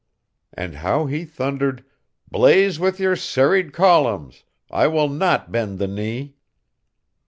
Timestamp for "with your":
2.79-3.15